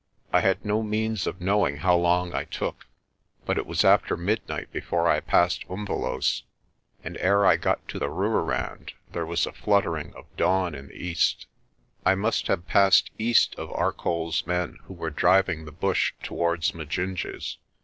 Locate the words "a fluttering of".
9.45-10.25